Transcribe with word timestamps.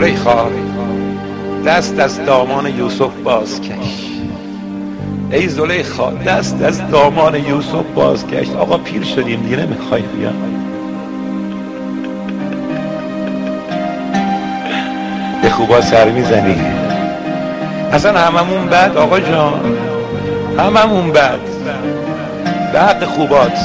زلیخا 0.00 0.46
دست 1.66 1.98
از 1.98 2.24
دامان 2.24 2.78
یوسف 2.78 3.10
بازکش. 3.24 4.06
ای 5.30 5.48
زلیخا 5.48 6.10
دست 6.10 6.62
از 6.62 6.90
دامان 6.90 7.34
یوسف 7.34 7.84
بازکش. 7.94 8.50
آقا 8.58 8.78
پیر 8.78 9.04
شدیم 9.04 9.42
دیگه 9.42 9.56
نمی‌خوای 9.56 10.02
بیا 10.02 10.30
به 15.42 15.50
خوبا 15.50 15.80
سر 15.80 16.08
می‌زنی. 16.10 16.56
اصلا 17.92 18.18
هممون 18.18 18.66
بد 18.66 18.96
آقا 18.96 19.20
جان. 19.20 19.76
هممون 20.58 21.12
به 21.12 21.20
حق 22.80 23.04
خوبات 23.04 23.58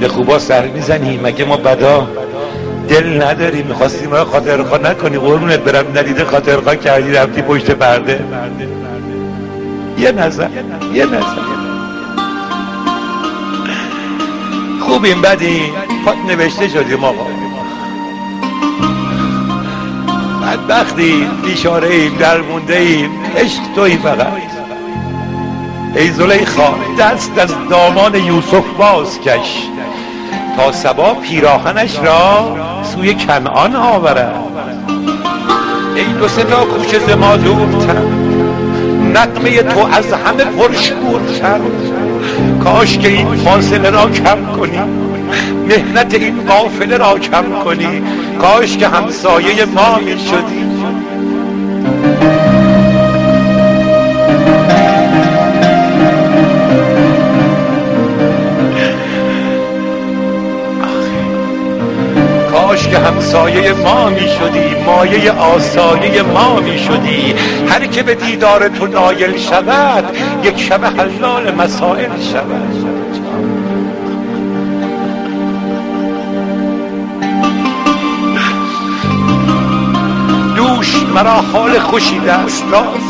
به 0.00 0.08
خوبا 0.08 0.38
سر 0.38 0.66
می‌زنی 0.66 1.20
مگه 1.22 1.44
ما 1.44 1.56
بدا؟ 1.56 2.21
دل 2.92 3.22
نداری 3.22 3.62
می‌خواستی 3.62 4.06
ما 4.06 4.24
خاطرخوا 4.24 4.78
نکنی 4.78 5.18
قرونت 5.18 5.58
برم. 5.58 5.98
ندیده 5.98 6.24
خاطرخوا 6.24 6.74
کردی 6.74 7.12
رفتی 7.12 7.42
پشت 7.42 7.70
پرده. 7.70 8.20
یه 9.98 10.12
نظر 10.12 10.48
یه 10.94 11.06
نظر. 11.06 11.42
خوبیم 14.80 15.22
بدیم. 15.22 15.72
پات 16.04 16.16
نوشته 16.28 16.68
شدیم 16.68 17.04
آقا. 17.04 17.26
بدبختی 20.42 21.26
بیشاره 21.44 21.88
ایم 21.88 22.16
درمونده 22.16 22.76
ایم 22.76 23.10
عشق 23.36 23.60
توی 23.74 23.96
فقط. 23.96 24.32
ای 25.96 26.10
زلیخا 26.10 26.74
دست 26.98 27.38
از 27.38 27.54
دامان 27.70 28.14
یوسف 28.14 28.64
باز 28.78 29.20
کش. 29.20 29.62
تا 30.56 30.72
سبا 30.72 31.14
پیراهنش 31.14 31.98
را 31.98 32.56
سوی 32.82 33.14
کنعان 33.14 33.76
آورد. 33.76 34.34
ای 35.96 36.04
دو 36.04 36.28
ستا 36.28 36.64
کوچه 36.64 36.98
ز 36.98 37.10
ما 37.10 37.36
دورتر 37.36 38.02
نقمه 39.14 39.62
تو 39.62 39.80
از 39.92 40.12
همه 40.12 40.44
پرشورتر 40.44 41.60
کاش 42.64 42.98
که 42.98 43.08
این 43.08 43.36
فاصله 43.36 43.90
را 43.90 44.10
کم 44.10 44.46
کنی 44.56 44.78
مهنت 45.68 46.14
این 46.14 46.44
قافله 46.48 46.96
را 46.96 47.18
کم 47.18 47.44
کنی. 47.64 48.02
کاش 48.40 48.76
که 48.76 48.88
همسایه 48.88 49.64
ما 49.64 49.98
می 49.98 50.18
شدی 50.18 50.71
که 62.92 62.98
همسایه 62.98 63.72
ما 63.72 64.08
می 64.08 64.20
شدی 64.20 64.84
مایه 64.86 65.32
آسایه 65.32 66.22
ما 66.22 66.60
می 66.60 66.78
شدی 66.78 67.34
هر 67.68 67.86
که 67.86 68.02
به 68.02 68.14
دیدار 68.14 68.68
تو 68.68 68.86
نایل 68.86 69.38
شود 69.38 70.16
یک 70.44 70.60
شب 70.60 70.84
حلال 70.84 71.54
مسائل 71.54 72.10
شود. 72.32 72.92
دوش 80.56 80.96
مرا 81.14 81.40
حال 81.52 81.78
خوشی 81.78 82.18
دست 82.18 82.64
داد 82.70 83.00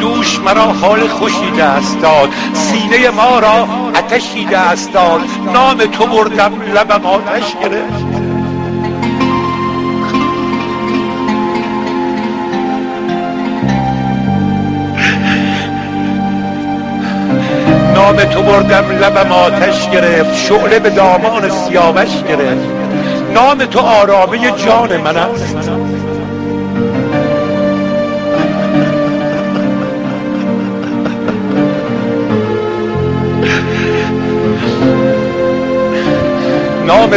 دوش 0.00 0.40
مرا 0.40 0.72
حال 0.72 1.08
خوشی 1.08 1.50
دست 1.58 2.00
داد. 2.00 2.28
سینه 2.52 3.10
ما 3.10 3.38
را 3.38 3.83
آتشی 4.04 4.44
دست 4.44 4.92
داد 4.92 5.20
نام 5.54 5.76
تو 5.78 6.06
بردم 6.06 6.52
لبم 6.74 7.06
آتش 7.06 7.56
گرفت. 7.62 8.04
نام 17.94 18.16
تو 18.16 18.42
بردم 18.42 18.84
لبم 19.02 19.32
آتش 19.32 19.90
گرفت. 19.90 20.34
شعله 20.34 20.78
به 20.78 20.90
دامان 20.90 21.50
سیاوش 21.50 22.22
گرفت. 22.28 22.68
نام 23.34 23.58
تو 23.58 23.80
آرامه 23.80 24.50
جان 24.50 24.96
من 24.96 25.16
است 25.16 25.70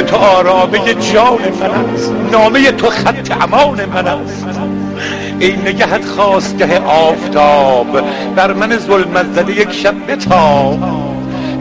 تو 0.02 0.16
آرامه 0.16 0.94
جان 0.94 1.40
من 1.62 1.94
است. 1.94 2.13
نامه 2.31 2.72
تو 2.72 2.90
خط 2.90 3.31
امان 3.41 3.85
من 3.85 4.08
است. 4.08 4.46
ای 5.40 5.56
نگهت 5.56 6.06
خواستگه 6.06 6.80
آفتاب 6.80 8.02
بر 8.36 8.53
من 8.53 8.78
ظلمت 8.78 9.25
زده 9.34 9.52
یک 9.52 9.72
شب 9.72 10.12
بتاب. 10.12 10.80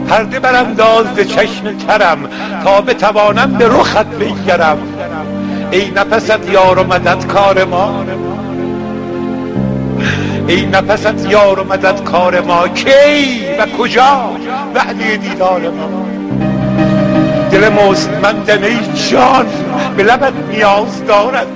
پرده 0.09 0.39
برانداز 0.39 1.05
ز 1.15 1.19
چشم 1.19 1.77
ترم 1.87 2.17
تا 2.63 2.81
بتوانم 2.81 3.53
به 3.53 3.67
رخت 3.67 4.05
بنگرم 4.05 4.77
ای 5.71 5.91
نفست 5.95 6.49
یار 6.51 6.79
و 6.79 6.83
مدد 6.83 7.25
کار 7.25 7.63
ما. 7.63 8.05
ای 10.47 10.65
نفست 10.65 11.29
یار 11.29 11.59
و 11.59 11.63
مدد 11.63 12.03
کار 12.03 12.41
ما. 12.41 12.67
کی 12.67 13.45
و 13.59 13.65
کجا؟ 13.77 14.31
وعده 14.75 15.17
دیدار 15.17 15.61
ما. 15.61 16.16
دل 17.51 17.69
مستمندم 17.69 18.63
ای 18.63 18.77
جان 19.11 19.45
به 19.97 20.03
لبت 20.03 20.33
نیاز 20.51 21.05
دارد. 21.05 21.47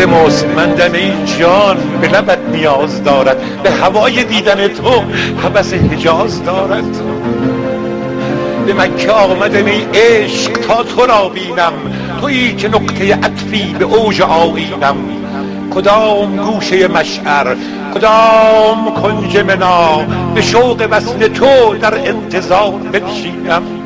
دل 0.00 0.06
مستمندم 0.06 0.92
ای 0.92 1.12
جان 1.38 1.76
به 2.00 2.08
لبت 2.08 2.38
نیاز 2.52 3.04
دارد 3.04 3.62
به 3.62 3.70
هوای 3.70 4.24
دیدن 4.24 4.68
تو 4.68 5.02
حبس 5.42 5.74
حجاز 5.74 6.44
دارد. 6.44 6.96
به 8.66 8.74
مکه 8.74 9.10
آمدم 9.10 9.66
ای 9.66 9.82
عشق 9.94 10.52
تا 10.52 10.82
تو 10.82 11.06
را 11.06 11.28
بینم 11.28 11.72
تویی 12.20 12.54
که 12.54 12.68
نقطه 12.68 13.14
عطفی 13.14 13.74
به 13.78 13.84
اوج 13.84 14.22
آیینم. 14.22 14.96
کدام 15.74 16.36
گوشه 16.36 16.88
مشعر 16.88 17.56
کدام 17.94 18.94
کنج 19.02 19.36
منا 19.36 20.04
به 20.34 20.42
شوق 20.42 20.88
وصل 20.90 21.28
تو 21.28 21.74
در 21.80 21.94
انتظار 21.94 22.72
بنشینم. 22.92 23.79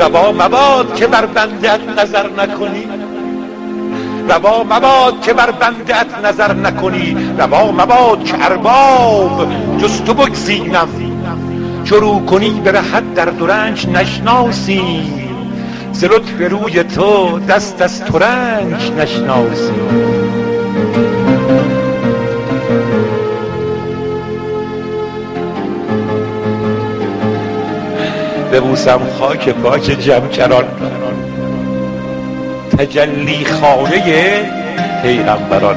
روا 0.00 0.32
مباد 0.32 0.94
که 0.94 1.06
بر 1.06 1.26
بندت 1.26 1.80
نظر 1.98 2.26
نکنی. 2.38 2.88
روا 4.28 4.64
مباد 4.64 5.20
که 5.20 5.32
بر 5.32 5.50
بندت 5.50 6.06
نظر 6.24 6.52
نکنی. 6.52 7.16
روا 7.38 7.72
مباد 7.72 8.24
که 8.24 8.44
ارباب 8.44 9.52
جز 9.78 10.02
تو 10.02 10.14
بگزینم 10.14 10.88
شروع 11.84 12.24
کنی 12.24 12.60
به 12.64 12.72
رهت 12.72 13.14
در 13.14 13.24
درنج 13.24 13.88
نشناسیم 13.88 15.30
ز 15.92 16.04
لطف 16.04 16.50
روی 16.50 16.84
تو 16.84 17.38
دست 17.38 17.82
از 17.82 18.04
ترنج 18.04 18.92
نشناسیم 18.98 20.19
ببوسم 28.52 29.00
خاک 29.18 29.48
پاک 29.48 29.82
جمکران. 29.82 30.64
تجلی 32.78 33.44
خانه 33.44 34.02
پیغمبران. 35.02 35.76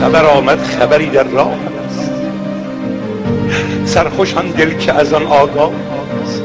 خبر 0.00 0.24
آمد 0.24 0.58
خبری 0.62 1.06
در 1.06 1.22
راه 1.22 1.54
است. 1.86 2.10
سرخوشان 3.84 4.46
دل 4.46 4.78
که 4.78 4.92
از 4.92 5.12
آن 5.12 5.26
آگاه 5.26 5.72
است. 6.24 6.42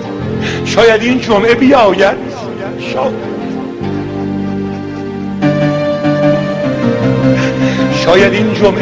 شاید 0.66 1.02
این 1.02 1.20
جمعه 1.20 1.56
بیاید. 1.56 2.18
شاید. 2.94 3.32
شاید 8.06 8.34
این 8.34 8.54
جمعه 8.54 8.80